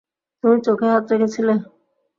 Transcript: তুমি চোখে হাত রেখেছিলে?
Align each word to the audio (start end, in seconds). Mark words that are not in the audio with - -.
তুমি 0.43 0.57
চোখে 0.65 0.87
হাত 0.91 1.03
রেখেছিলে? 1.11 1.53